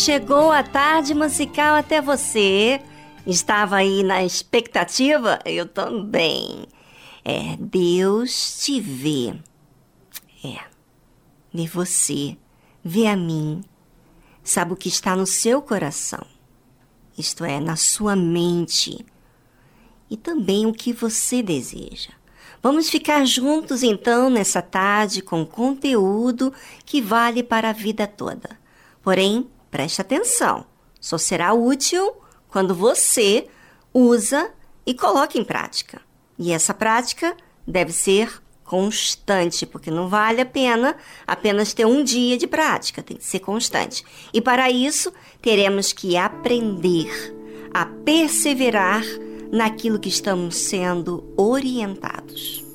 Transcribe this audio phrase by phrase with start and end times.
[0.00, 2.80] Chegou a tarde musical até você.
[3.26, 5.38] Estava aí na expectativa?
[5.44, 6.64] Eu também.
[7.22, 9.34] É, Deus te vê.
[10.42, 10.58] É,
[11.52, 12.34] vê você,
[12.82, 13.62] vê a mim.
[14.42, 16.26] Sabe o que está no seu coração,
[17.16, 19.04] isto é, na sua mente,
[20.08, 22.12] e também o que você deseja.
[22.62, 26.54] Vamos ficar juntos então nessa tarde com conteúdo
[26.86, 28.58] que vale para a vida toda.
[29.02, 30.66] Porém, Preste atenção,
[31.00, 32.12] só será útil
[32.48, 33.46] quando você
[33.94, 34.50] usa
[34.84, 36.00] e coloca em prática.
[36.38, 37.36] E essa prática
[37.66, 43.16] deve ser constante, porque não vale a pena apenas ter um dia de prática, tem
[43.16, 44.04] que ser constante.
[44.32, 47.36] E para isso, teremos que aprender
[47.74, 49.02] a perseverar
[49.50, 52.69] naquilo que estamos sendo orientados.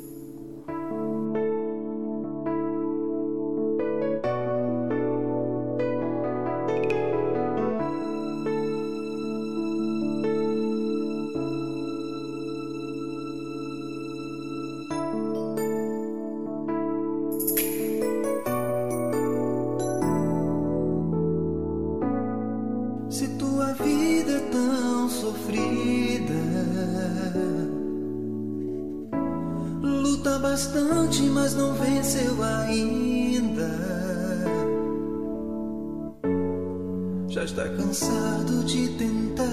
[37.29, 39.45] já está cansado de tentar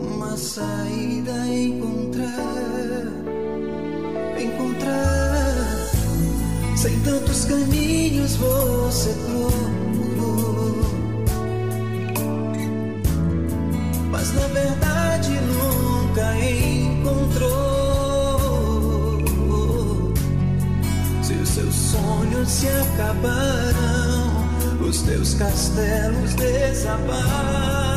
[0.00, 3.06] uma saída encontrar,
[4.38, 5.08] encontrar.
[6.76, 10.80] Sem tantos caminhos você procurou,
[14.12, 17.48] mas na verdade nunca encontrou.
[21.22, 24.17] Se os seus sonhos se acabaram
[24.88, 27.87] os teus castelos desabar.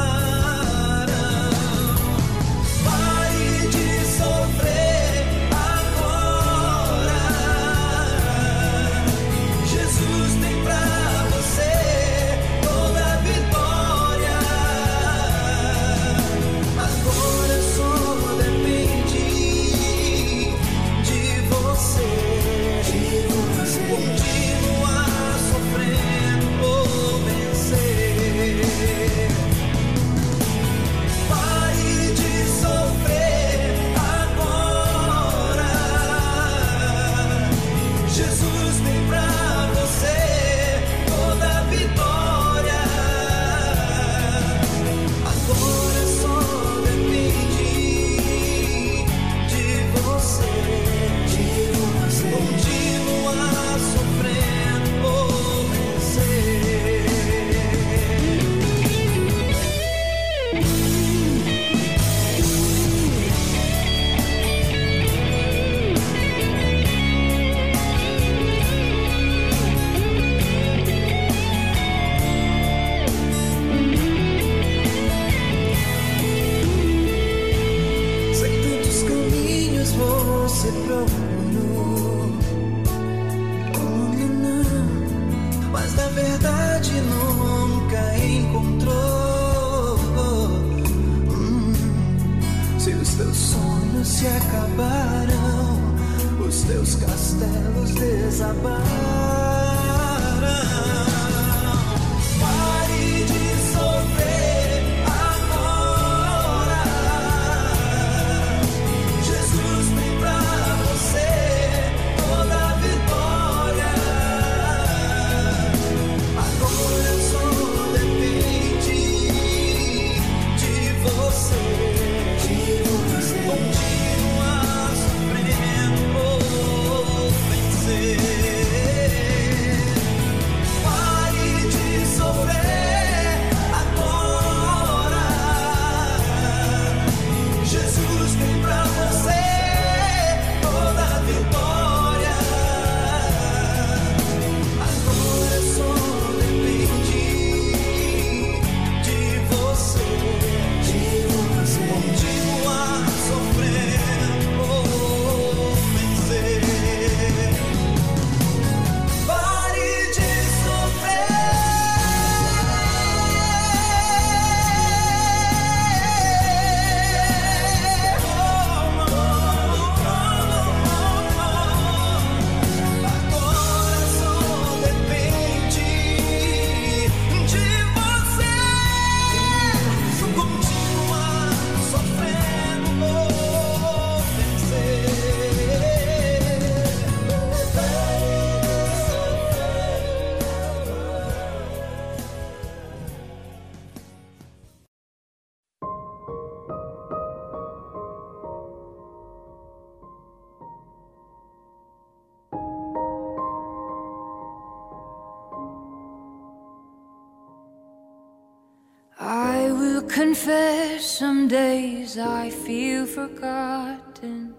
[212.17, 214.53] I feel forgotten.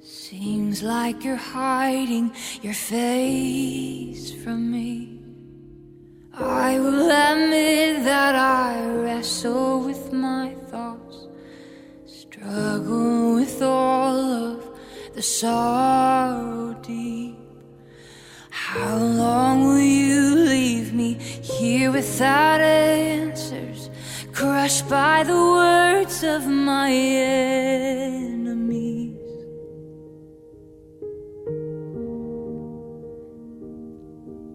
[0.00, 2.32] Seems like you're hiding
[2.62, 5.20] your face from me.
[6.32, 11.28] I will admit that I wrestle with my thoughts,
[12.06, 14.78] struggle with all of
[15.14, 17.36] the sorrow deep.
[18.50, 23.69] How long will you leave me here without answers?
[24.40, 27.58] Crushed by the words of my enemies.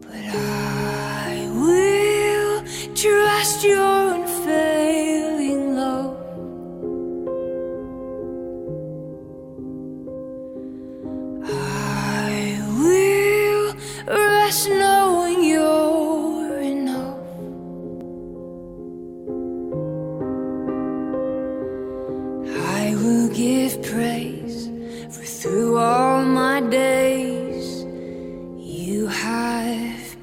[0.01, 2.63] But I will
[2.95, 4.04] trust your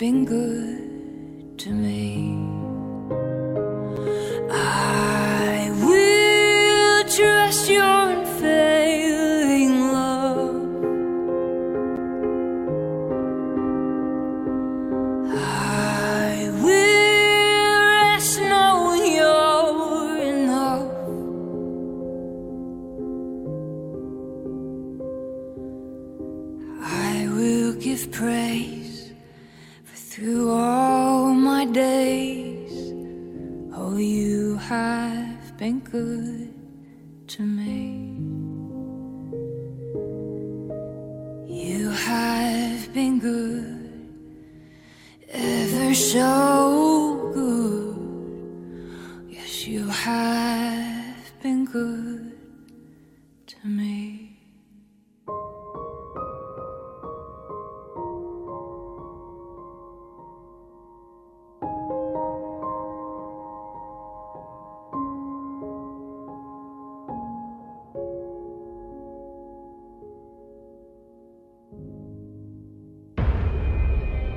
[0.03, 0.62] been good
[35.73, 38.19] been good to me.
[41.49, 43.91] You have been good,
[45.31, 46.62] ever so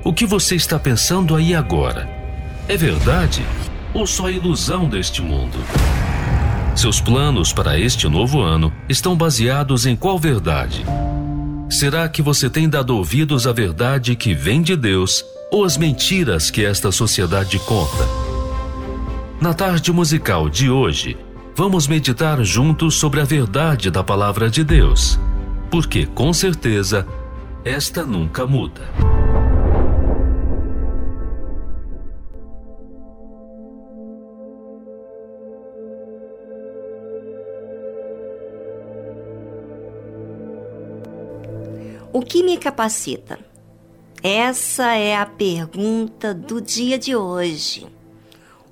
[0.06, 2.08] O que você está pensando aí agora?
[2.68, 3.44] É verdade
[3.92, 5.58] ou só ilusão deste mundo?
[6.76, 10.86] Seus planos para este novo ano estão baseados em qual verdade?
[11.68, 16.52] Será que você tem dado ouvidos à verdade que vem de Deus ou às mentiras
[16.52, 18.06] que esta sociedade conta?
[19.40, 21.18] Na tarde musical de hoje,
[21.56, 25.18] vamos meditar juntos sobre a verdade da palavra de Deus.
[25.68, 27.04] porque com certeza
[27.64, 28.82] esta nunca muda.
[42.16, 43.38] O que me capacita?
[44.22, 47.86] Essa é a pergunta do dia de hoje.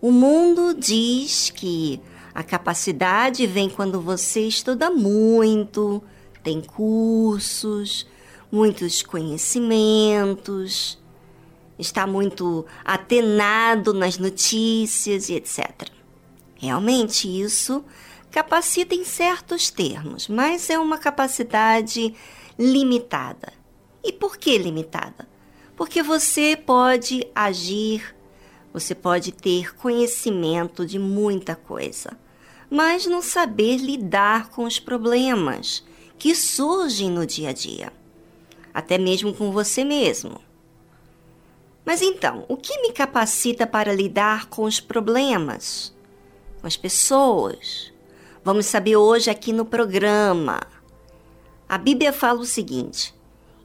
[0.01, 2.01] O mundo diz que
[2.35, 6.03] a capacidade vem quando você estuda muito,
[6.43, 8.07] tem cursos,
[8.51, 10.99] muitos conhecimentos,
[11.79, 15.91] está muito atenado nas notícias e etc.
[16.55, 17.85] Realmente isso
[18.31, 22.15] capacita em certos termos, mas é uma capacidade
[22.59, 23.53] limitada.
[24.03, 25.29] E por que limitada?
[25.77, 28.15] Porque você pode agir,
[28.73, 32.17] você pode ter conhecimento de muita coisa,
[32.71, 35.85] mas não saber lidar com os problemas
[36.19, 37.93] que surgem no dia a dia,
[38.73, 40.41] até mesmo com você mesmo.
[41.85, 45.95] Mas então, o que me capacita para lidar com os problemas,
[46.61, 47.93] com as pessoas?
[48.43, 50.61] Vamos saber hoje aqui no programa.
[51.69, 53.15] A Bíblia fala o seguinte: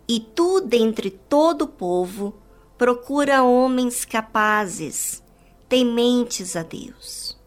[0.08, 2.34] E tu, dentre todo o povo,
[2.78, 5.22] procura homens capazes,
[5.68, 7.38] tementes a Deus.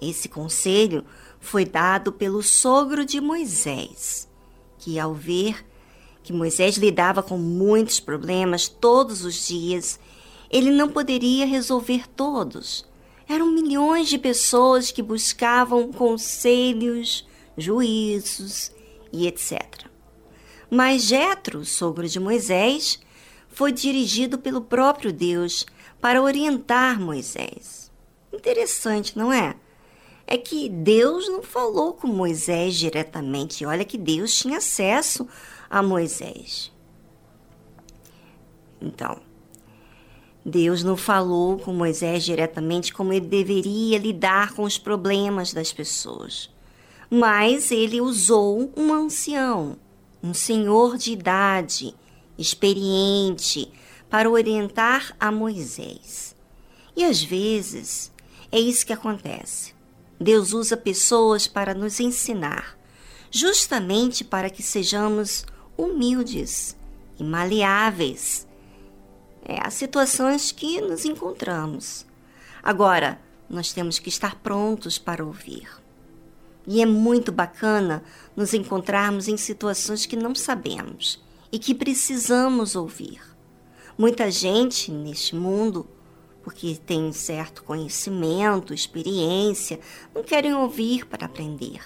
[0.00, 1.04] Esse conselho
[1.38, 4.26] foi dado pelo sogro de Moisés,
[4.78, 5.64] que, ao ver
[6.22, 10.00] que Moisés lidava com muitos problemas todos os dias,
[10.50, 12.86] ele não poderia resolver todos.
[13.28, 17.26] Eram milhões de pessoas que buscavam conselhos,
[17.56, 18.72] juízos
[19.12, 19.89] e etc.
[20.70, 23.00] Mas Jetro, sogro de Moisés,
[23.48, 25.66] foi dirigido pelo próprio Deus
[26.00, 27.90] para orientar Moisés.
[28.32, 29.56] Interessante, não é?
[30.26, 33.66] É que Deus não falou com Moisés diretamente.
[33.66, 35.26] Olha que Deus tinha acesso
[35.68, 36.72] a Moisés.
[38.80, 39.20] Então,
[40.44, 46.48] Deus não falou com Moisés diretamente como ele deveria lidar com os problemas das pessoas.
[47.10, 49.76] Mas ele usou um ancião,
[50.22, 51.94] um senhor de idade,
[52.36, 53.72] experiente,
[54.08, 56.34] para orientar a Moisés.
[56.96, 58.12] E às vezes
[58.50, 59.74] é isso que acontece.
[60.20, 62.76] Deus usa pessoas para nos ensinar,
[63.30, 65.46] justamente para que sejamos
[65.76, 66.76] humildes
[67.18, 68.46] e maleáveis
[69.44, 72.06] é, as situações que nos encontramos.
[72.62, 75.68] Agora, nós temos que estar prontos para ouvir.
[76.66, 78.02] E é muito bacana
[78.36, 83.20] nos encontrarmos em situações que não sabemos e que precisamos ouvir.
[83.98, 85.86] Muita gente neste mundo,
[86.42, 89.80] porque tem certo conhecimento, experiência,
[90.14, 91.80] não querem ouvir para aprender.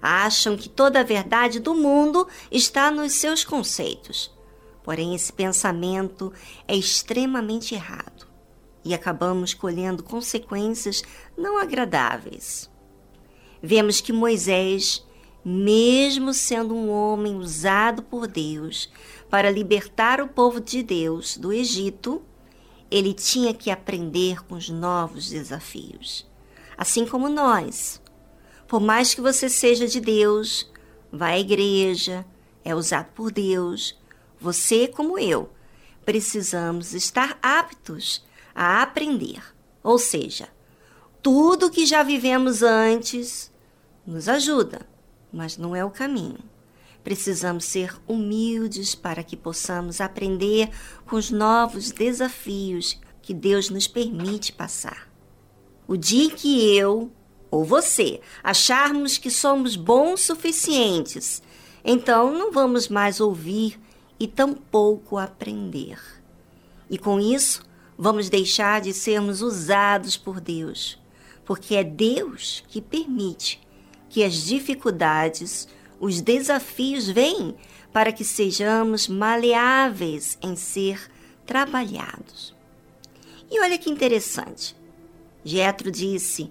[0.00, 4.34] Acham que toda a verdade do mundo está nos seus conceitos.
[4.82, 6.32] Porém, esse pensamento
[6.66, 8.26] é extremamente errado
[8.84, 11.02] e acabamos colhendo consequências
[11.36, 12.70] não agradáveis.
[13.62, 15.04] Vemos que Moisés,
[15.44, 18.90] mesmo sendo um homem usado por Deus
[19.30, 22.22] para libertar o povo de Deus do Egito,
[22.90, 26.26] ele tinha que aprender com os novos desafios.
[26.76, 28.00] Assim como nós.
[28.68, 30.70] Por mais que você seja de Deus,
[31.10, 32.24] vá à igreja,
[32.64, 33.96] é usado por Deus,
[34.40, 35.50] você como eu,
[36.04, 39.42] precisamos estar aptos a aprender.
[39.82, 40.48] Ou seja,
[41.26, 43.50] tudo que já vivemos antes
[44.06, 44.86] nos ajuda,
[45.32, 46.38] mas não é o caminho.
[47.02, 50.70] Precisamos ser humildes para que possamos aprender
[51.04, 55.10] com os novos desafios que Deus nos permite passar.
[55.88, 57.10] O dia que eu
[57.50, 61.42] ou você acharmos que somos bons suficientes,
[61.84, 63.80] então não vamos mais ouvir
[64.16, 65.98] e tampouco aprender.
[66.88, 67.64] E com isso,
[67.98, 71.04] vamos deixar de sermos usados por Deus,
[71.46, 73.60] porque é Deus que permite
[74.10, 75.68] que as dificuldades,
[76.00, 77.54] os desafios venham
[77.92, 81.00] para que sejamos maleáveis em ser
[81.46, 82.54] trabalhados.
[83.50, 84.76] E olha que interessante.
[85.44, 86.50] Jetro disse: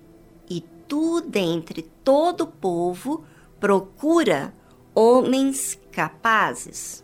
[0.49, 3.25] "E tu dentre todo o povo
[3.59, 4.53] procura
[4.93, 7.03] homens capazes".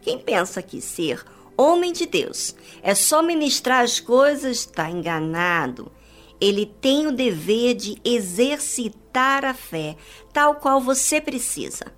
[0.00, 1.22] Quem pensa que ser
[1.56, 5.92] homem de Deus é só ministrar as coisas está enganado.
[6.40, 9.96] Ele tem o dever de exercitar a fé,
[10.32, 11.92] tal qual você precisa.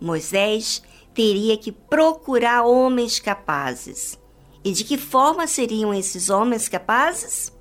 [0.00, 0.82] Moisés
[1.14, 4.18] teria que procurar homens capazes.
[4.64, 7.52] E de que forma seriam esses homens capazes?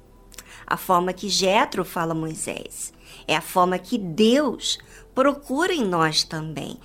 [0.65, 2.91] A forma que Jetro fala a Moisés.
[3.27, 4.79] É a forma que Deus
[5.13, 6.79] procura em nós também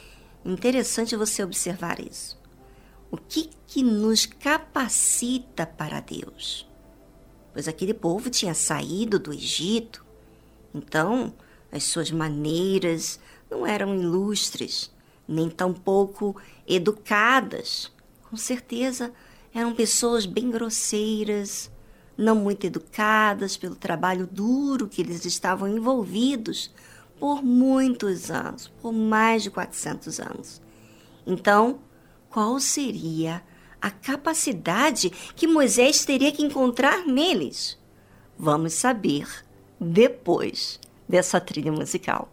[0.44, 2.38] Interessante você observar isso.
[3.10, 6.68] O que, que nos capacita para Deus?
[7.52, 10.04] Pois aquele povo tinha saído do Egito,
[10.74, 11.34] então
[11.70, 13.18] as suas maneiras
[13.50, 14.90] não eram ilustres,
[15.26, 17.92] nem tampouco educadas.
[18.28, 19.12] Com certeza
[19.52, 21.70] eram pessoas bem grosseiras,
[22.16, 26.70] não muito educadas pelo trabalho duro que eles estavam envolvidos
[27.18, 30.62] por muitos anos, por mais de 400 anos.
[31.26, 31.80] Então,
[32.28, 33.42] qual seria
[33.80, 37.78] a capacidade que Moisés teria que encontrar neles?
[38.38, 39.26] Vamos saber
[39.78, 42.30] depois dessa trilha musical.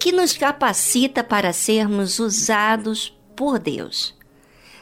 [0.00, 4.16] Que nos capacita para sermos usados por Deus?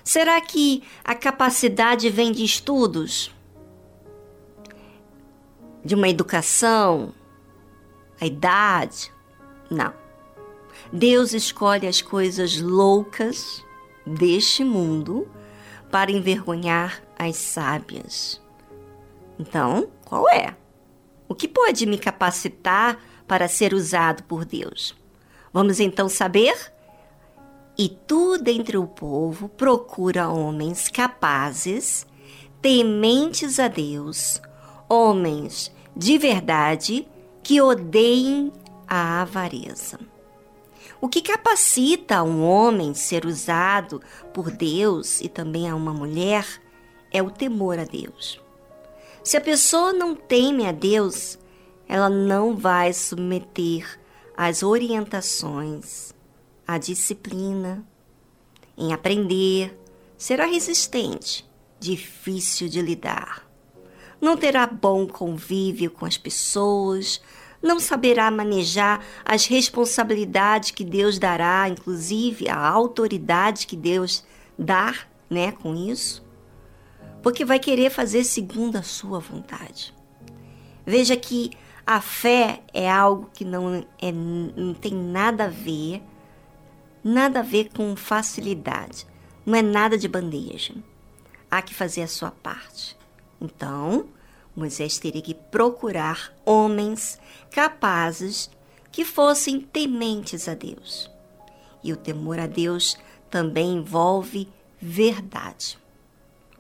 [0.05, 3.35] Será que a capacidade vem de estudos?
[5.85, 7.13] De uma educação?
[8.21, 9.13] A idade?
[9.69, 9.93] Não.
[10.93, 13.65] Deus escolhe as coisas loucas
[14.07, 15.29] deste mundo
[15.91, 18.41] para envergonhar as sábias.
[19.37, 20.57] Então, qual é?
[21.29, 24.97] O que pode me capacitar para ser usado por Deus.
[25.53, 26.73] Vamos então saber?
[27.77, 32.07] E tu, dentre o povo, procura homens capazes,
[32.61, 34.43] tementes a Deus,
[34.89, 37.07] homens de verdade
[37.43, 38.53] que odeiem
[38.87, 39.99] a avareza.
[41.01, 44.03] O que capacita um homem ser usado
[44.35, 46.45] por Deus e também a uma mulher
[47.13, 48.41] é o temor a Deus.
[49.23, 51.39] Se a pessoa não teme a Deus,
[51.87, 53.99] ela não vai submeter
[54.41, 56.15] as orientações,
[56.65, 57.85] a disciplina,
[58.77, 59.77] em aprender,
[60.17, 61.45] será resistente,
[61.81, 63.45] difícil de lidar.
[64.21, 67.21] Não terá bom convívio com as pessoas,
[67.61, 74.25] não saberá manejar as responsabilidades que Deus dará, inclusive a autoridade que Deus
[74.57, 74.95] dá,
[75.29, 76.25] né, com isso,
[77.25, 79.93] porque vai querer fazer segundo a sua vontade.
[80.87, 81.51] Veja que
[81.89, 86.03] a fé é algo que não, é, não tem nada a ver,
[87.03, 89.07] nada a ver com facilidade.
[89.47, 90.75] Não é nada de bandeja.
[91.51, 92.95] Há que fazer a sua parte.
[93.41, 94.05] Então,
[94.55, 97.19] Moisés teria que procurar homens
[97.51, 98.51] capazes
[98.93, 101.11] que fossem tementes a Deus.
[101.83, 102.99] E o temor a Deus
[103.31, 104.47] também envolve
[104.79, 105.79] verdade,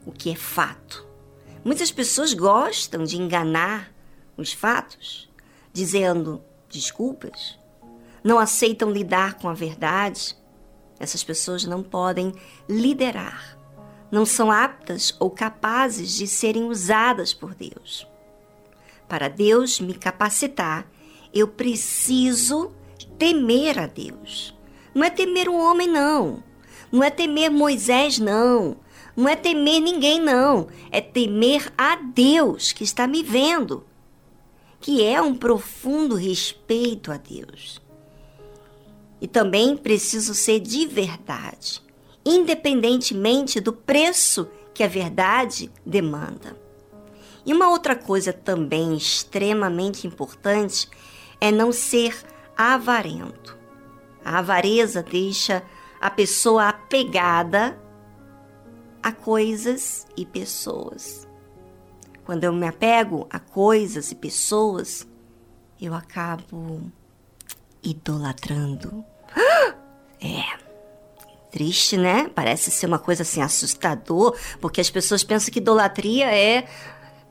[0.06, 1.06] o que é fato.
[1.62, 3.92] Muitas pessoas gostam de enganar
[4.38, 5.29] os fatos,
[5.72, 7.59] dizendo desculpas,
[8.22, 10.37] não aceitam lidar com a verdade.
[10.98, 12.33] Essas pessoas não podem
[12.68, 13.59] liderar,
[14.11, 18.07] não são aptas ou capazes de serem usadas por Deus.
[19.09, 20.87] Para Deus me capacitar,
[21.35, 22.72] eu preciso
[23.18, 24.57] temer a Deus.
[24.94, 26.42] Não é temer o homem, não.
[26.90, 28.77] Não é temer Moisés, não.
[29.16, 30.68] Não é temer ninguém, não.
[30.90, 33.85] É temer a Deus que está me vendo
[34.80, 37.80] que é um profundo respeito a Deus.
[39.20, 41.82] E também preciso ser de verdade,
[42.24, 46.56] independentemente do preço que a verdade demanda.
[47.44, 50.88] E uma outra coisa também extremamente importante
[51.40, 52.16] é não ser
[52.56, 53.56] avarento.
[54.24, 55.62] A avareza deixa
[56.00, 57.80] a pessoa apegada
[59.02, 61.27] a coisas e pessoas.
[62.28, 65.08] Quando eu me apego a coisas e pessoas,
[65.80, 66.82] eu acabo
[67.82, 69.02] idolatrando.
[70.20, 70.58] É.
[71.50, 72.28] Triste, né?
[72.34, 76.68] Parece ser uma coisa assim assustador, porque as pessoas pensam que idolatria é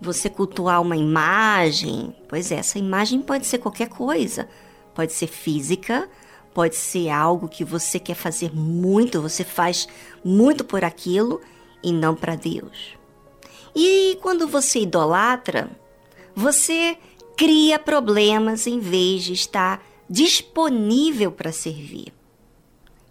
[0.01, 2.15] você cultuar uma imagem.
[2.27, 4.49] Pois é, essa imagem pode ser qualquer coisa.
[4.95, 6.10] Pode ser física,
[6.55, 9.88] pode ser algo que você quer fazer muito, você faz
[10.25, 11.39] muito por aquilo
[11.83, 12.96] e não para Deus.
[13.80, 15.70] E quando você idolatra,
[16.36, 16.98] você
[17.36, 22.12] cria problemas em vez de estar disponível para servir.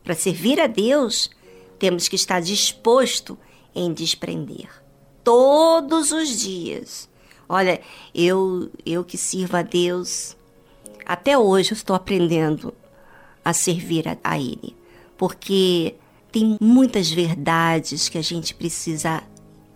[0.03, 1.31] Para servir a Deus,
[1.79, 3.39] temos que estar disposto
[3.73, 4.69] em desprender
[5.23, 7.09] todos os dias.
[7.49, 7.81] Olha,
[8.13, 10.37] eu eu que sirvo a Deus,
[11.05, 12.75] até hoje eu estou aprendendo
[13.45, 14.75] a servir a, a Ele,
[15.17, 15.95] porque
[16.33, 19.23] tem muitas verdades que a gente precisa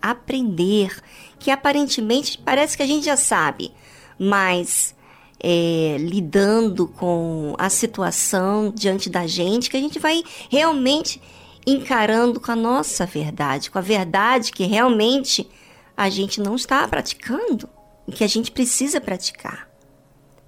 [0.01, 1.01] aprender,
[1.39, 3.71] que aparentemente parece que a gente já sabe,
[4.17, 4.95] mas
[5.39, 11.21] é, lidando com a situação diante da gente, que a gente vai realmente
[11.65, 15.49] encarando com a nossa verdade, com a verdade que realmente
[15.95, 17.69] a gente não está praticando
[18.07, 19.69] e que a gente precisa praticar.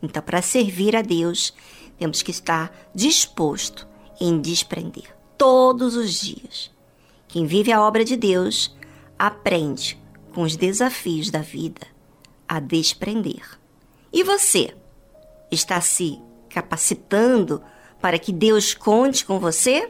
[0.02, 1.54] Então, para servir a Deus,
[1.98, 3.88] temos que estar disposto
[4.20, 6.72] em desprender todos os dias.
[7.28, 8.76] Quem vive a obra de Deus
[9.28, 9.98] aprende
[10.34, 11.88] com os desafios da vida
[12.46, 13.58] a desprender.
[14.12, 14.76] E você
[15.50, 17.64] está se capacitando
[18.02, 19.90] para que Deus conte com você?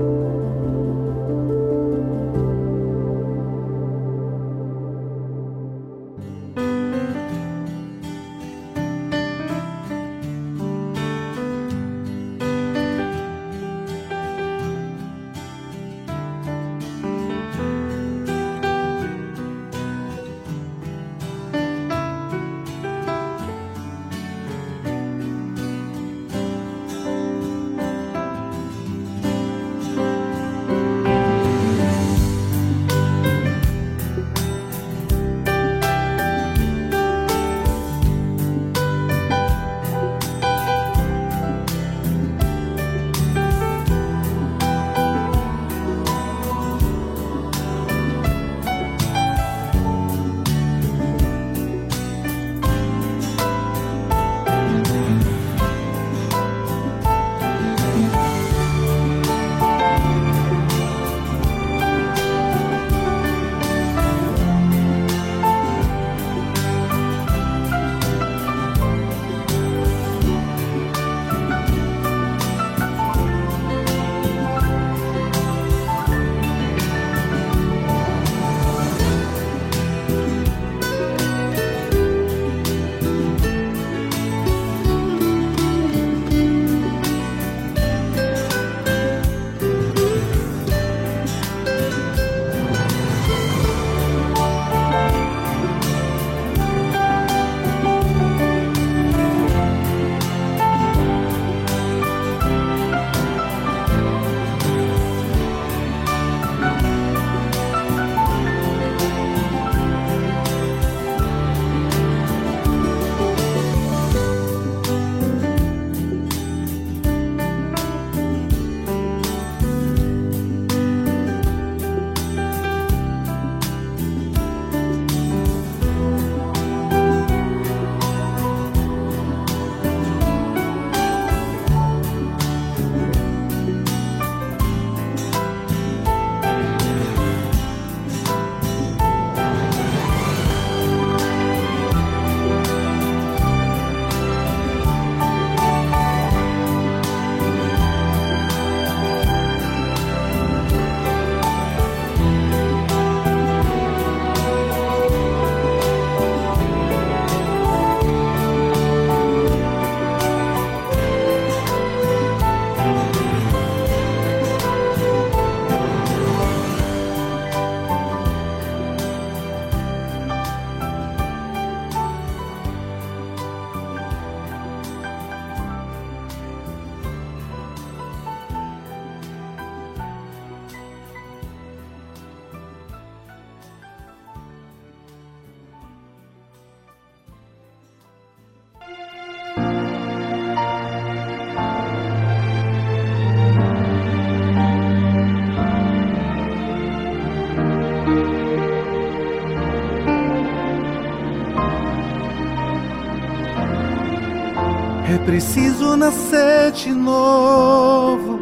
[205.31, 208.37] Preciso nascer de novo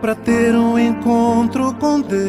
[0.00, 2.20] para ter um encontro com Deus.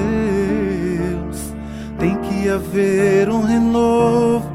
[1.97, 4.47] Tem que haver um renovo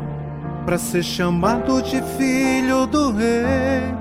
[0.65, 3.93] para ser chamado de filho do rei.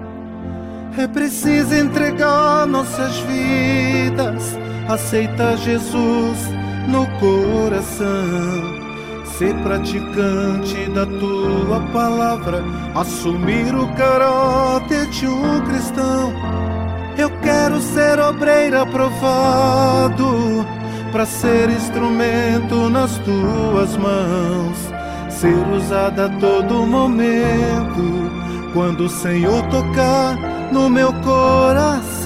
[1.00, 4.56] É preciso entregar nossas vidas,
[4.88, 6.38] aceitar Jesus
[6.88, 8.77] no coração.
[9.38, 12.64] Ser praticante da tua palavra,
[12.96, 16.34] assumir o caráter de um cristão.
[17.16, 20.66] Eu quero ser obreiro aprovado,
[21.12, 24.92] para ser instrumento nas tuas mãos,
[25.30, 28.32] ser usada a todo momento.
[28.74, 30.36] Quando o Senhor tocar
[30.72, 32.26] no meu coração,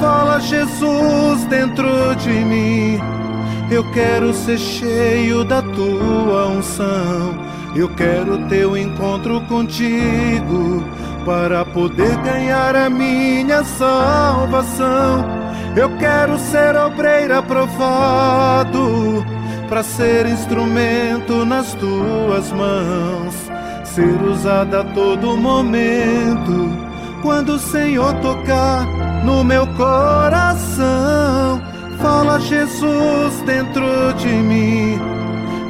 [0.00, 3.14] fala Jesus dentro de mim
[3.70, 7.34] eu quero ser cheio da tua unção.
[7.74, 10.84] Eu quero ter um encontro contigo
[11.24, 15.24] para poder ganhar a minha salvação.
[15.76, 19.24] Eu quero ser obreiro aprovado
[19.68, 23.34] para ser instrumento nas tuas mãos,
[23.84, 26.70] ser usado a todo momento.
[27.22, 28.86] Quando o Senhor tocar
[29.24, 31.60] no meu coração,
[32.04, 35.23] Fala Jesus dentro de mim.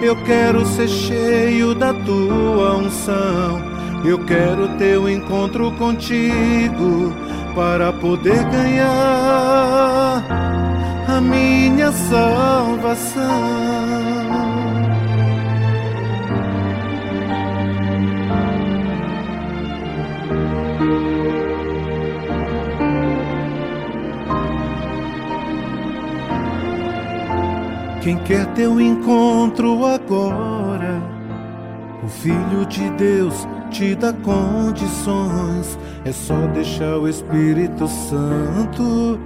[0.05, 3.59] Eu quero ser cheio da tua unção.
[4.05, 7.11] Eu quero ter um encontro contigo
[7.55, 10.23] para poder ganhar
[11.09, 13.84] a minha salvação.
[28.05, 31.03] Quem quer ter um encontro agora,
[32.03, 35.79] o Filho de Deus te dá condições.
[36.05, 39.19] É só deixar o Espírito Santo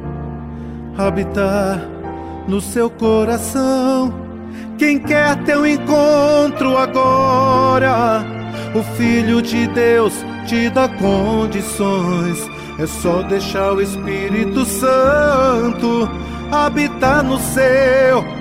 [0.96, 1.88] habitar
[2.46, 4.14] no seu coração.
[4.78, 8.24] Quem quer ter um encontro agora,
[8.76, 12.48] o Filho de Deus te dá condições.
[12.78, 16.08] É só deixar o Espírito Santo
[16.52, 18.37] habitar no seu coração.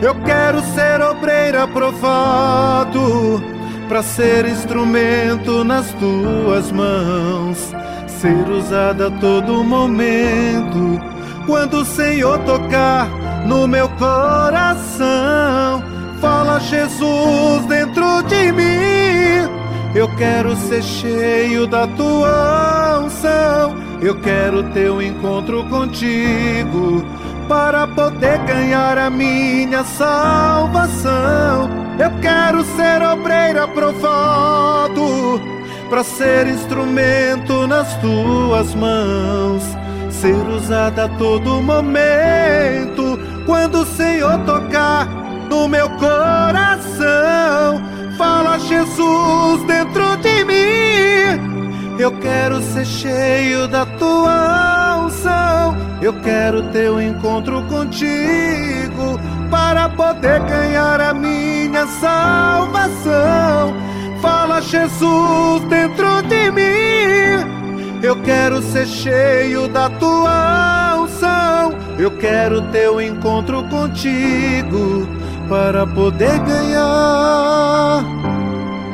[0.00, 3.42] Eu quero ser obreiro aprovado,
[3.88, 7.74] para ser instrumento nas tuas mãos,
[8.06, 11.00] ser usado a todo momento.
[11.46, 13.08] Quando o Senhor tocar
[13.44, 15.82] no meu coração,
[16.20, 19.48] fala Jesus dentro de mim.
[19.96, 23.76] Eu quero ser cheio da tua unção.
[24.00, 27.04] Eu quero ter um encontro contigo
[27.48, 31.68] para poder ganhar a minha salvação.
[31.98, 35.40] Eu quero ser obreiro aprovado,
[35.88, 39.62] para ser instrumento nas tuas mãos,
[40.10, 43.18] ser usada a todo momento.
[43.46, 45.06] Quando o Senhor tocar
[45.48, 47.82] no meu coração,
[48.18, 51.98] fala Jesus dentro de mim.
[51.98, 54.87] Eu quero ser cheio da tua
[55.28, 55.76] unção.
[56.00, 59.20] Eu quero ter um encontro contigo
[59.50, 63.74] para poder ganhar a minha salvação.
[64.20, 67.58] Fala, Jesus, dentro de mim.
[68.02, 71.76] Eu quero ser cheio da tua unção.
[71.98, 75.08] Eu quero ter um encontro contigo
[75.48, 78.04] para poder ganhar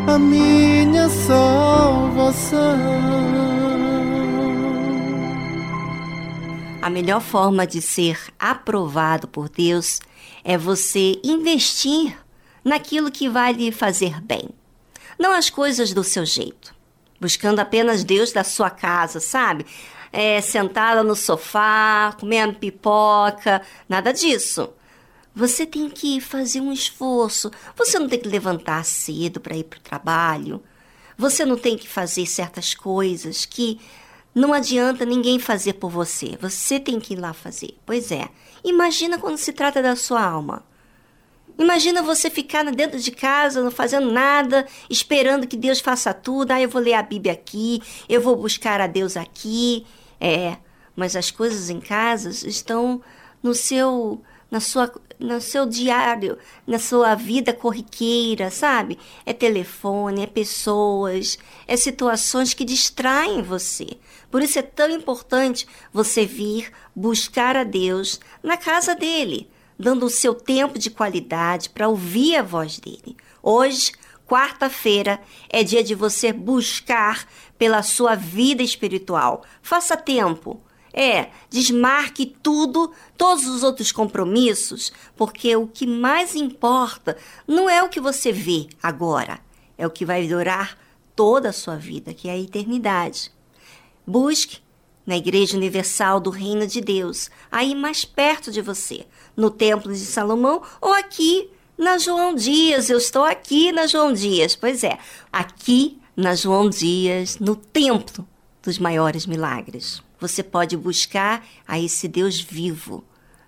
[0.07, 2.65] a minha salvação.
[6.85, 10.03] A melhor forma de ser aprovado por Deus
[10.45, 12.15] é você investir
[12.63, 14.51] naquilo que vai lhe fazer bem,
[15.19, 16.75] não as coisas do seu jeito,
[17.19, 19.65] buscando apenas Deus da sua casa, sabe?
[20.13, 24.69] É, sentada no sofá, comendo pipoca, nada disso.
[25.35, 27.51] Você tem que fazer um esforço.
[27.79, 30.63] Você não tem que levantar cedo para ir para o trabalho.
[31.17, 33.81] Você não tem que fazer certas coisas que
[34.35, 36.37] não adianta ninguém fazer por você.
[36.41, 37.79] Você tem que ir lá fazer.
[37.87, 38.29] Pois é.
[38.65, 40.65] Imagina quando se trata da sua alma.
[41.57, 46.51] Imagina você ficar dentro de casa, não fazendo nada, esperando que Deus faça tudo.
[46.51, 49.87] Ah, eu vou ler a Bíblia aqui, eu vou buscar a Deus aqui.
[50.21, 50.57] É,
[50.97, 53.01] mas as coisas em casa estão
[53.41, 54.21] no seu
[54.51, 58.97] na sua, no seu diário, na sua vida corriqueira, sabe?
[59.27, 63.89] É telefone, é pessoas, é situações que distraem você.
[64.35, 70.11] Por isso é tão importante você vir buscar a Deus na casa dele, dando o
[70.11, 73.17] seu tempo de qualidade para ouvir a voz dele.
[73.41, 73.93] Hoje,
[74.27, 79.45] quarta-feira, é dia de você buscar pela sua vida espiritual.
[79.63, 80.61] Faça tempo
[80.93, 87.17] É, desmarque tudo, todos os outros compromissos, porque o que mais importa
[87.47, 89.39] não é o que você vê agora,
[89.79, 90.77] é o que vai durar
[91.15, 93.34] toda a sua vida, que é a eternidade.
[94.07, 94.59] Busque
[95.07, 100.01] na Igreja Universal do Reino de Deus, aí mais perto de você, no Templo de
[100.01, 102.89] Salomão ou aqui na João Dias.
[102.89, 104.99] Eu estou aqui na João Dias, pois é,
[105.33, 108.27] aqui na João Dias, no Templo
[108.63, 110.03] dos Maiores Milagres.
[110.19, 113.05] Você pode buscar a esse Deus vivo,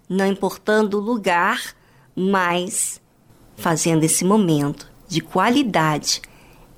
[0.08, 1.74] não importando o lugar,
[2.14, 3.00] mas
[3.56, 6.20] fazendo esse momento de qualidade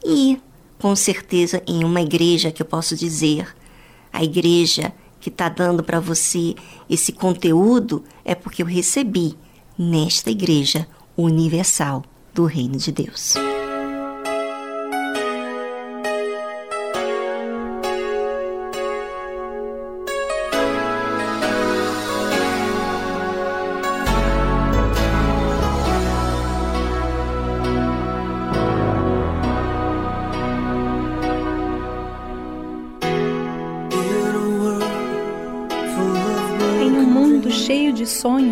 [0.04, 0.40] e,
[0.78, 3.56] com certeza, em uma igreja que eu posso dizer,
[4.12, 6.54] a igreja que está dando para você
[6.88, 9.36] esse conteúdo é porque eu recebi
[9.76, 10.86] nesta igreja
[11.16, 13.34] universal do Reino de Deus.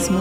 [0.00, 0.18] mesmo.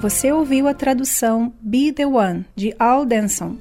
[0.00, 3.56] Você ouviu a tradução Be the One de Al Denson.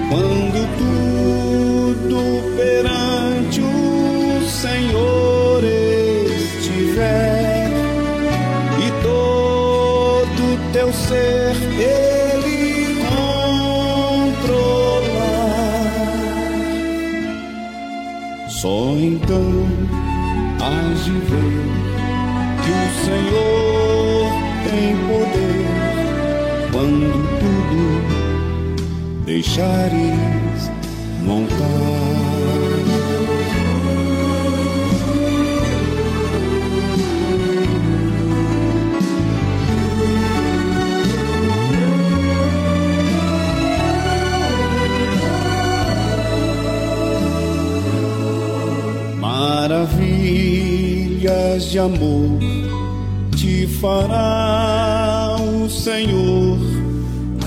[0.09, 2.19] Quando tudo
[2.55, 5.31] perante o Senhor
[10.73, 14.47] teu ser ele controlar.
[18.47, 19.67] Só então
[20.61, 21.65] hás de ver
[22.63, 23.70] que o Senhor
[29.31, 30.69] deixares
[31.23, 31.55] montar.
[49.71, 50.51] maravilhas
[51.71, 52.39] de amor
[53.37, 56.57] te fará o Senhor,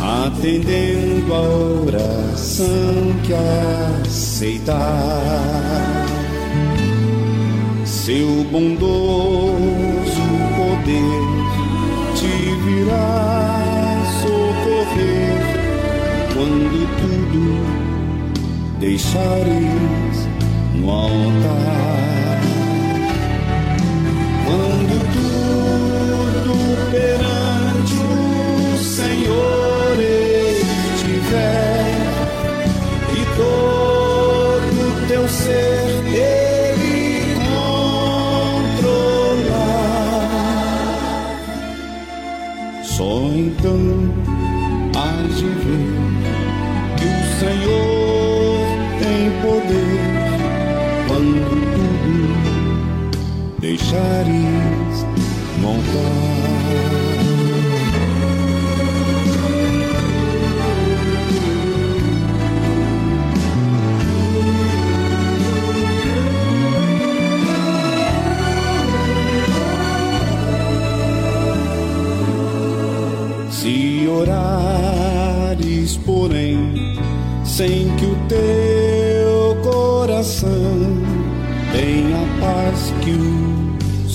[0.05, 2.95] atendendo a oração
[3.25, 3.33] que
[4.05, 5.25] aceitar.
[7.85, 10.25] Seu bondoso
[10.57, 11.25] poder
[12.15, 12.35] te
[12.65, 15.41] virá socorrer
[16.35, 17.45] quando tudo
[18.79, 20.29] deixares
[20.75, 21.95] no altar.
[26.95, 29.64] perante o Senhor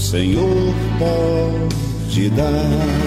[0.10, 2.99] Senhor pode dar.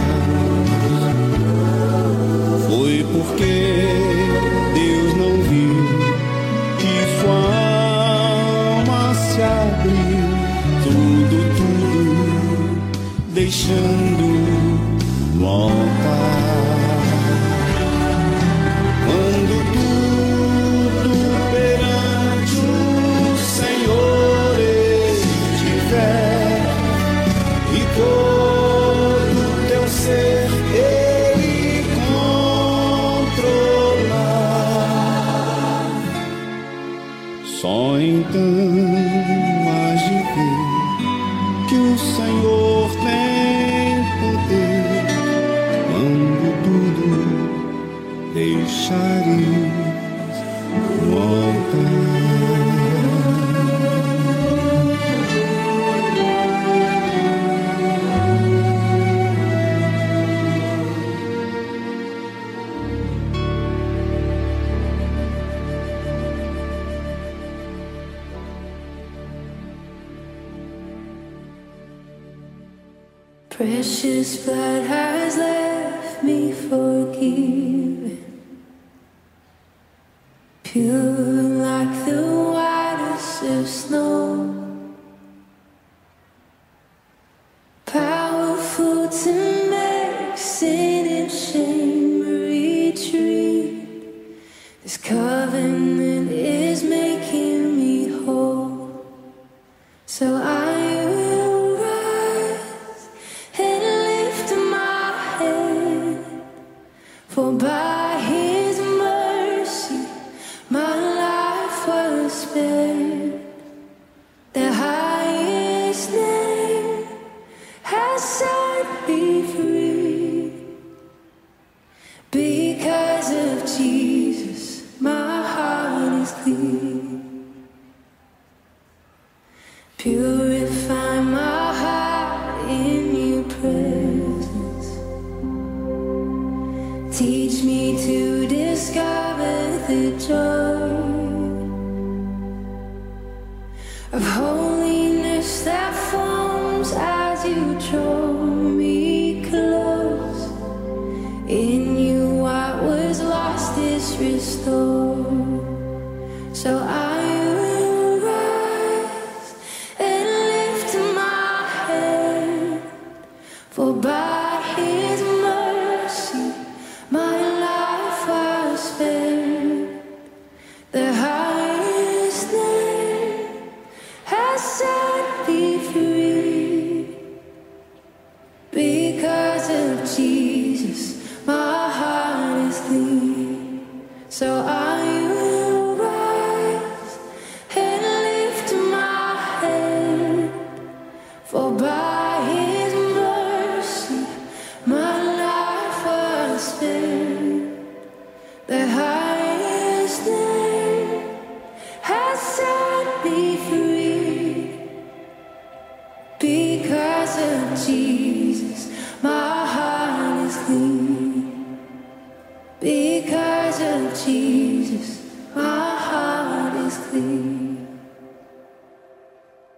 [73.92, 78.01] Precious blood has left me forgiven, pure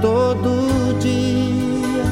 [0.00, 2.04] Todo dia.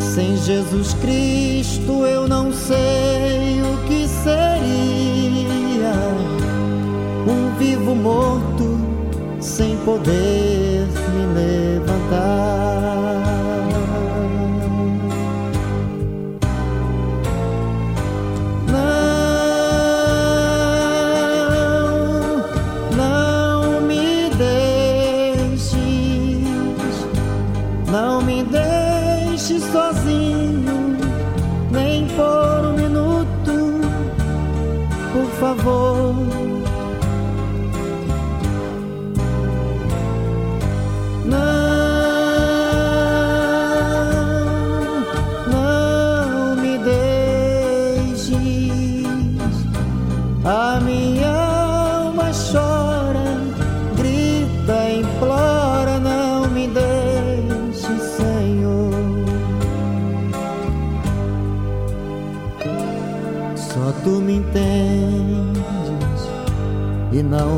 [0.00, 5.92] Sem Jesus Cristo eu não sei o que seria.
[7.26, 8.78] Um vivo morto
[9.40, 12.81] sem poder me levantar.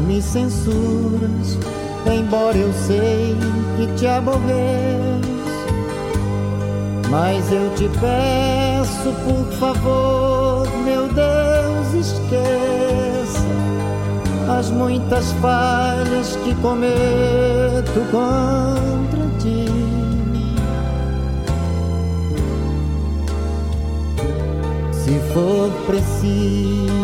[0.05, 1.59] Me censuras,
[2.07, 3.36] embora eu sei
[3.76, 4.44] que te aborreço.
[7.11, 13.44] Mas eu te peço, por favor, meu Deus, esqueça
[14.59, 19.64] as muitas falhas que cometo contra ti.
[24.92, 27.03] Se for preciso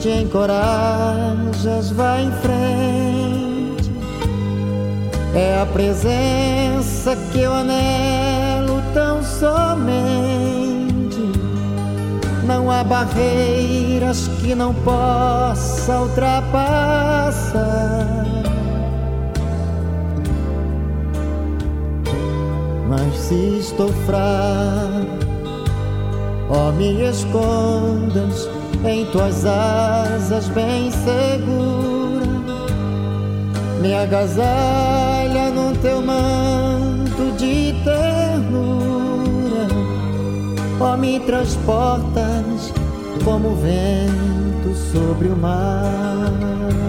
[0.00, 3.92] Te encorajas, vai em frente.
[5.34, 9.60] É a presença que eu anelo tão somente.
[12.46, 17.60] Não há barreiras que não possa ultrapassar.
[22.88, 25.06] Mas se estou fraco,
[26.48, 28.48] ó, me escondas
[28.84, 32.20] em tuas asas bem segura.
[33.80, 39.66] Me agasalha no teu manto de ternura,
[40.78, 42.72] ó, me transportas
[43.24, 46.79] como vento sobre o mar.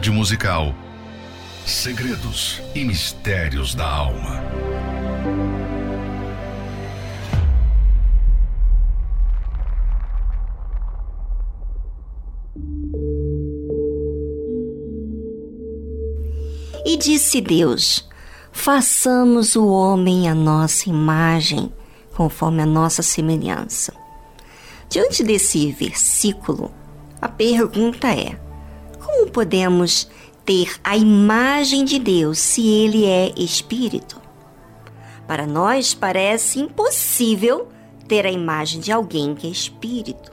[0.00, 0.74] Tarde musical,
[1.66, 4.42] segredos e mistérios da alma.
[16.86, 18.08] E disse Deus:
[18.50, 21.70] façamos o homem a nossa imagem,
[22.14, 23.92] conforme a nossa semelhança.
[24.88, 26.72] Diante desse versículo,
[27.20, 28.49] a pergunta é:
[29.30, 30.10] podemos
[30.44, 34.20] ter a imagem de Deus se ele é espírito?
[35.26, 37.68] Para nós parece impossível
[38.08, 40.32] ter a imagem de alguém que é espírito.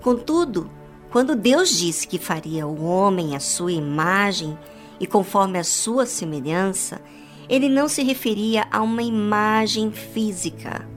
[0.00, 0.70] Contudo,
[1.10, 4.56] quando Deus disse que faria o homem à sua imagem
[5.00, 7.00] e conforme a sua semelhança,
[7.48, 10.88] ele não se referia a uma imagem física,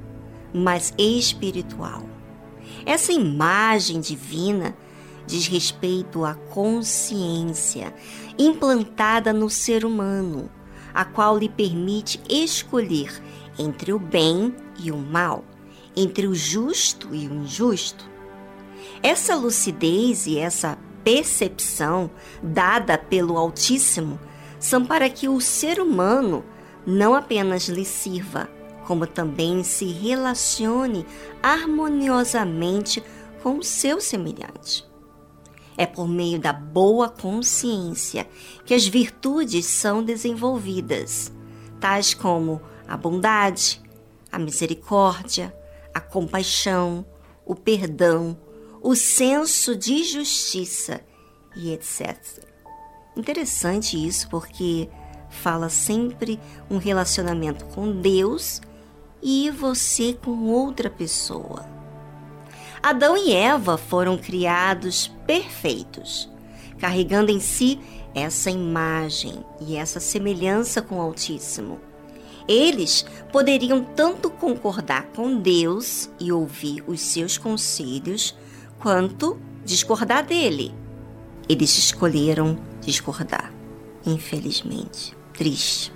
[0.53, 2.03] mas espiritual.
[2.85, 4.75] Essa imagem divina
[5.27, 7.93] diz respeito à consciência
[8.39, 10.49] implantada no ser humano,
[10.93, 13.21] a qual lhe permite escolher
[13.59, 15.43] entre o bem e o mal,
[15.95, 18.09] entre o justo e o injusto.
[19.03, 22.09] Essa lucidez e essa percepção
[22.41, 24.19] dada pelo Altíssimo
[24.59, 26.43] são para que o ser humano
[26.85, 28.49] não apenas lhe sirva,
[28.85, 31.05] como também se relacione
[31.43, 33.03] harmoniosamente
[33.43, 34.86] com o seu semelhante.
[35.77, 38.27] É por meio da boa consciência
[38.65, 41.31] que as virtudes são desenvolvidas,
[41.79, 43.81] tais como a bondade,
[44.31, 45.55] a misericórdia,
[45.93, 47.05] a compaixão,
[47.45, 48.37] o perdão,
[48.81, 51.01] o senso de justiça
[51.55, 52.17] e etc.
[53.15, 54.89] Interessante isso porque
[55.29, 58.61] fala sempre um relacionamento com Deus
[59.21, 61.76] e você com outra pessoa.
[62.87, 66.31] Adão e Eva foram criados perfeitos,
[66.79, 67.77] carregando em si
[68.15, 71.81] essa imagem e essa semelhança com o Altíssimo.
[72.47, 78.33] Eles poderiam tanto concordar com Deus e ouvir os seus conselhos,
[78.79, 80.73] quanto discordar dele.
[81.49, 83.51] Eles escolheram discordar,
[84.05, 85.13] infelizmente.
[85.33, 85.91] Triste.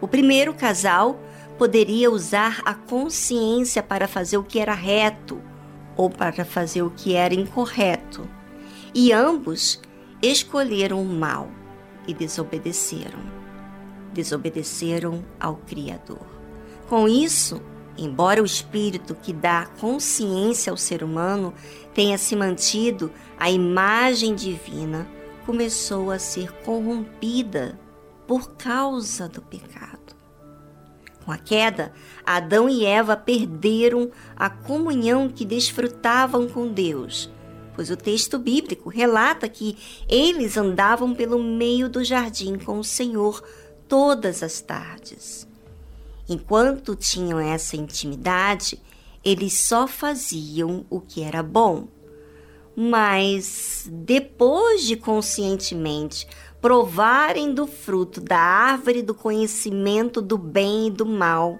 [0.00, 1.16] O primeiro casal
[1.56, 5.40] poderia usar a consciência para fazer o que era reto
[5.96, 8.28] ou para fazer o que era incorreto.
[8.94, 9.80] E ambos
[10.20, 11.48] escolheram o mal
[12.06, 13.20] e desobedeceram.
[14.12, 16.26] Desobedeceram ao Criador.
[16.88, 17.62] Com isso,
[17.96, 21.54] embora o espírito que dá consciência ao ser humano
[21.94, 25.08] tenha se mantido a imagem divina,
[25.46, 27.78] começou a ser corrompida
[28.26, 30.01] por causa do pecado.
[31.24, 31.92] Com a queda,
[32.26, 37.30] Adão e Eva perderam a comunhão que desfrutavam com Deus,
[37.74, 39.76] pois o texto bíblico relata que
[40.08, 43.42] eles andavam pelo meio do jardim com o Senhor
[43.86, 45.46] todas as tardes.
[46.28, 48.80] Enquanto tinham essa intimidade,
[49.24, 51.88] eles só faziam o que era bom.
[52.74, 56.26] Mas depois de conscientemente
[56.62, 61.58] provarem do fruto da árvore do conhecimento do bem e do mal,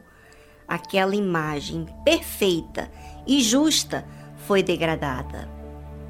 [0.67, 2.89] aquela imagem perfeita
[3.27, 4.07] e justa
[4.47, 5.51] foi degradada.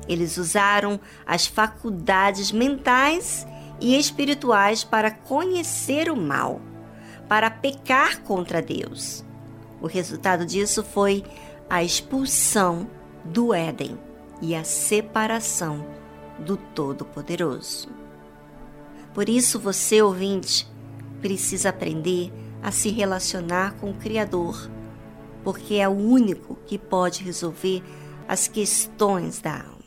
[0.06, 3.46] Eles usaram as faculdades mentais
[3.80, 6.60] e espirituais para conhecer o mal,
[7.26, 9.24] para pecar contra Deus.
[9.80, 11.24] O resultado disso foi
[11.70, 12.90] a expulsão
[13.24, 13.98] do Éden
[14.42, 15.82] e a separação
[16.38, 18.01] do Todo-Poderoso.
[19.14, 20.66] Por isso, você, ouvinte,
[21.20, 22.32] precisa aprender
[22.62, 24.70] a se relacionar com o Criador,
[25.44, 27.82] porque é o único que pode resolver
[28.26, 29.82] as questões da alma.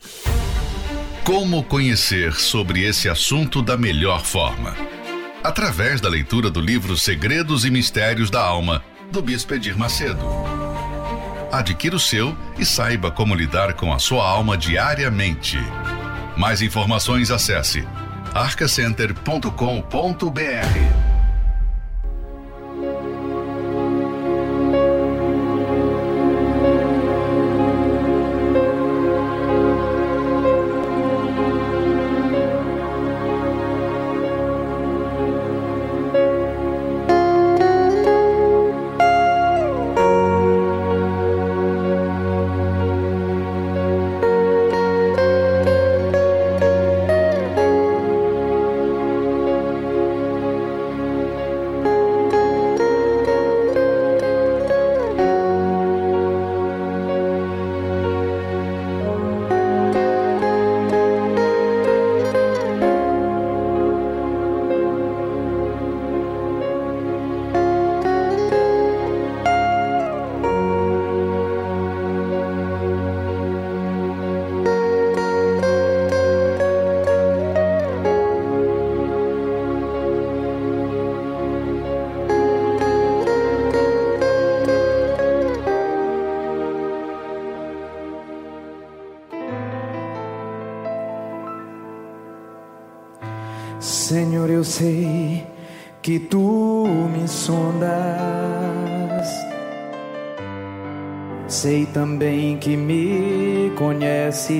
[1.24, 4.76] Como conhecer sobre esse assunto da melhor forma?
[5.42, 10.24] Através da leitura do livro Segredos e Mistérios da Alma, do Bispo Edir Macedo.
[11.50, 15.58] Adquira o seu e saiba como lidar com a sua alma diariamente.
[16.36, 17.84] Mais informações acesse
[18.36, 21.15] arcacenter.com.br.
[101.96, 104.56] também que me conheces.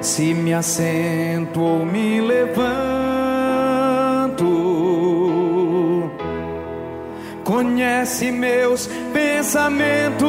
[0.00, 2.54] Se me assento ou me levanto,
[7.42, 10.24] conhece meus pensamentos.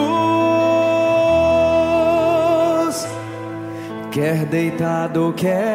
[4.11, 5.74] Quer deitado, quer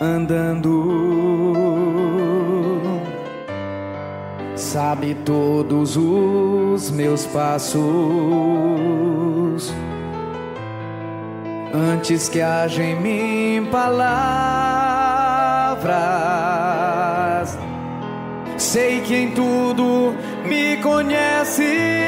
[0.00, 1.18] andando
[4.54, 7.78] sabe todos os meus passos.
[11.72, 13.88] Antes que haja em mim palavras,
[18.56, 20.14] sei que em tudo
[20.46, 22.07] me conhece.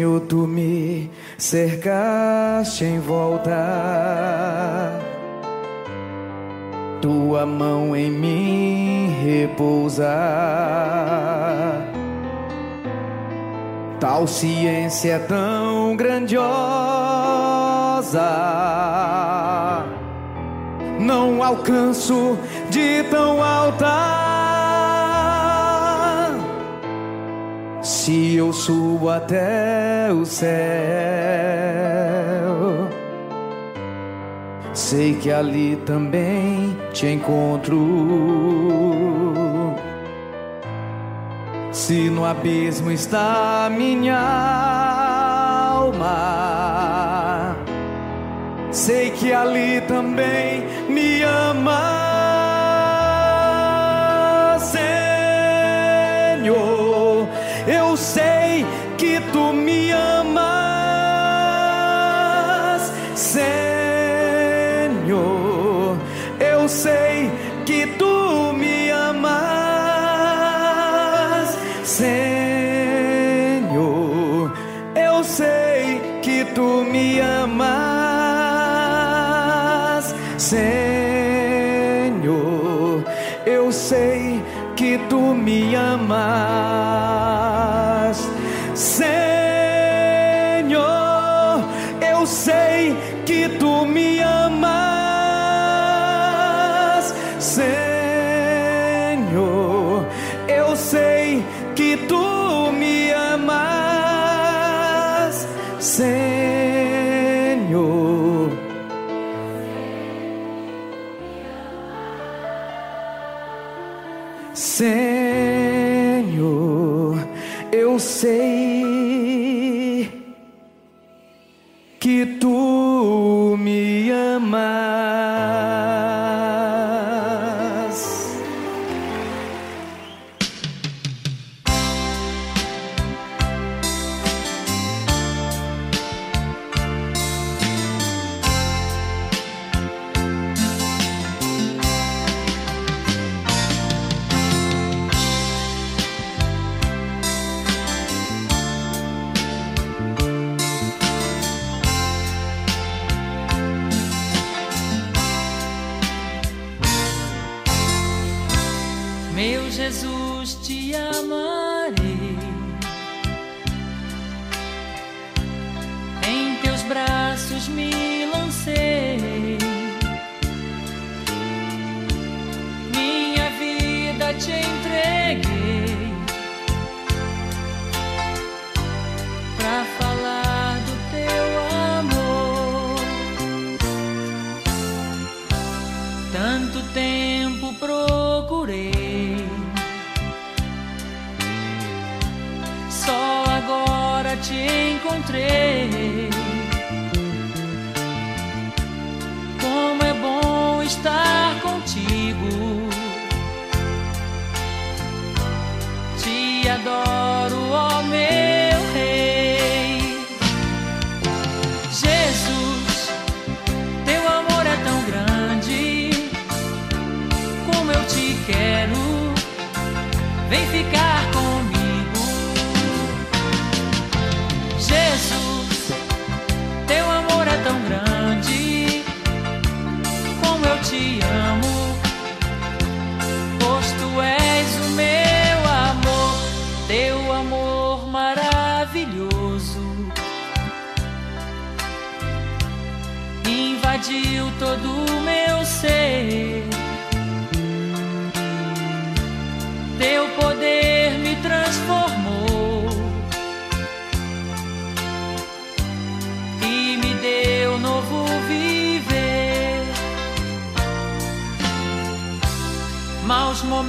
[0.00, 0.20] Senhor.
[0.20, 3.50] Tu me cercaste em volta
[7.02, 10.06] tua mão em mim repousa.
[13.98, 16.40] Tal ciência tão grandiosa,
[20.98, 22.38] não alcanço
[22.70, 24.19] de tão alta.
[28.02, 30.48] Se eu subo até o céu,
[34.72, 37.76] sei que ali também te encontro.
[41.70, 44.18] Se no abismo está minha
[45.74, 47.54] alma,
[48.70, 51.89] sei que ali também me ama.
[58.00, 58.39] say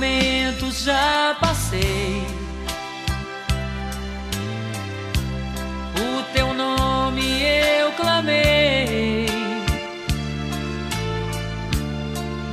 [0.01, 2.25] momentos já passei.
[5.95, 9.27] O teu nome eu clamei.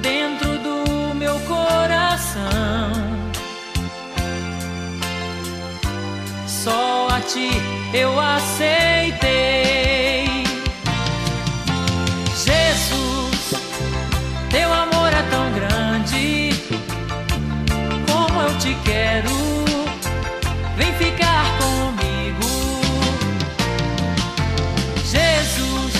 [0.02, 2.92] Dentro do meu coração,
[6.46, 7.48] só a ti
[7.94, 8.87] eu aceito.
[18.88, 19.36] quero.
[20.76, 22.48] Vem ficar comigo.
[25.04, 25.94] Jesus,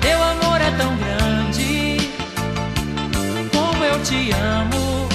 [0.00, 1.96] teu amor é tão grande.
[3.52, 5.08] Como eu te amo,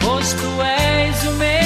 [0.00, 1.65] pois tu és o meu.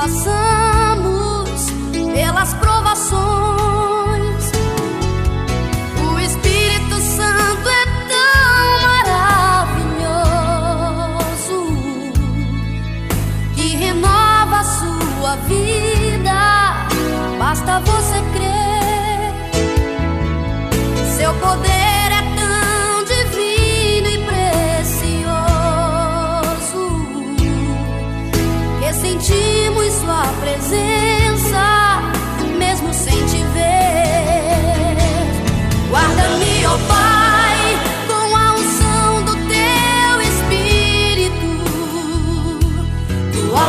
[0.00, 0.79] passando.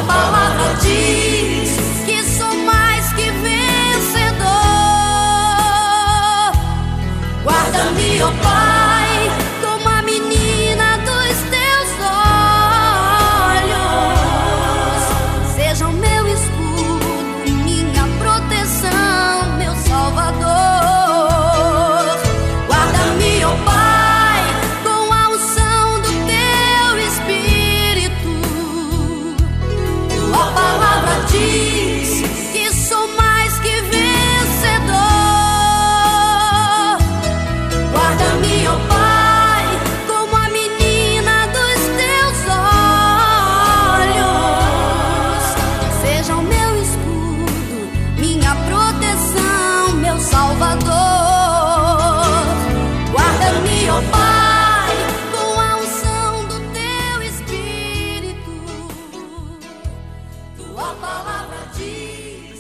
[0.07, 0.40] 妈妈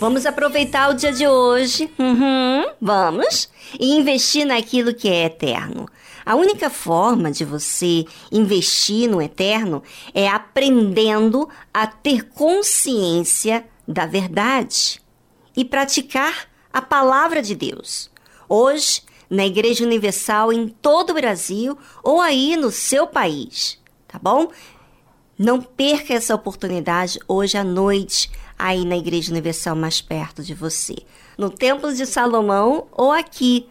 [0.01, 1.87] Vamos aproveitar o dia de hoje.
[1.99, 3.47] Uhum, vamos.
[3.79, 5.87] E investir naquilo que é eterno.
[6.25, 14.99] A única forma de você investir no eterno é aprendendo a ter consciência da verdade
[15.55, 18.09] e praticar a palavra de Deus.
[18.49, 24.49] Hoje, na Igreja Universal em todo o Brasil ou aí no seu país, tá bom?
[25.37, 30.95] Não perca essa oportunidade hoje à noite aí na Igreja Universal mais perto de você.
[31.37, 33.67] No Templo de Salomão ou aqui,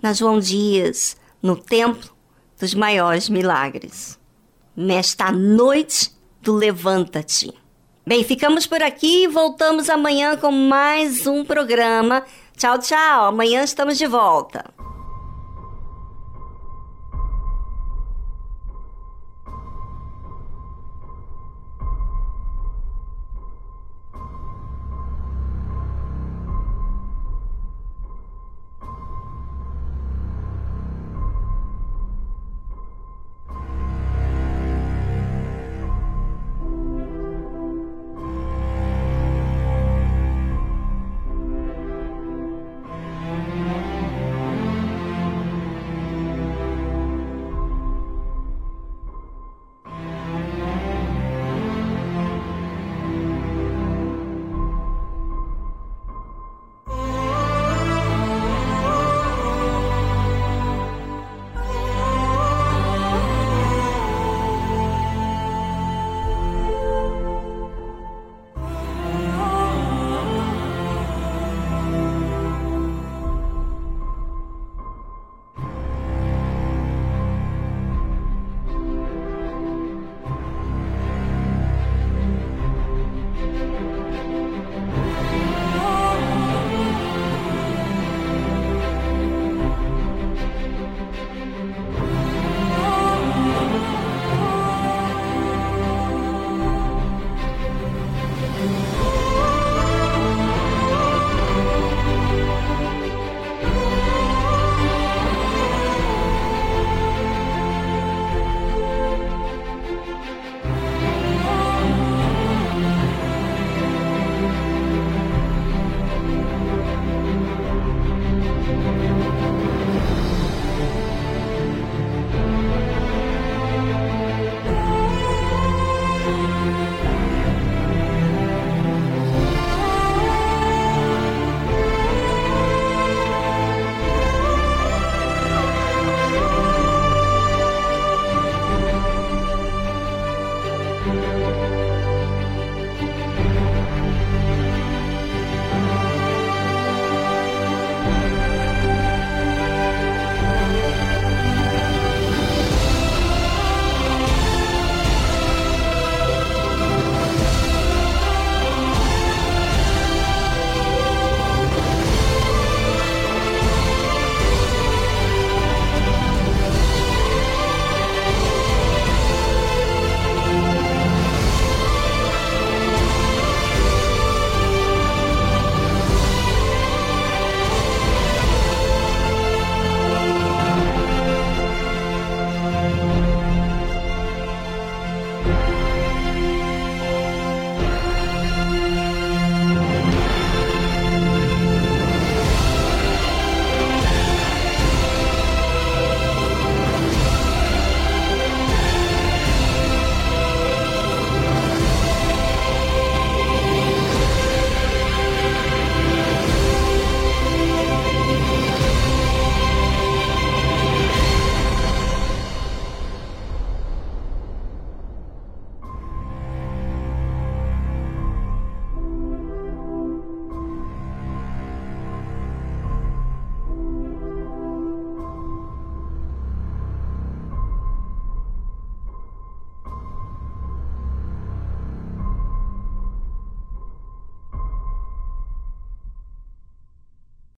[0.00, 2.10] na João Dias, no Templo
[2.58, 4.18] dos Maiores Milagres.
[4.76, 7.52] Nesta noite do Levanta-te.
[8.06, 12.24] Bem, ficamos por aqui e voltamos amanhã com mais um programa.
[12.56, 13.26] Tchau, tchau.
[13.26, 14.79] Amanhã estamos de volta.